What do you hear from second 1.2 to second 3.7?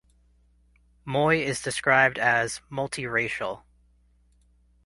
is described as "multiracial".